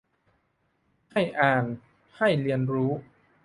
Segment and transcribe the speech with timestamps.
[1.11, 1.65] ให้อ่าน
[2.17, 2.91] ให้เรียนรู้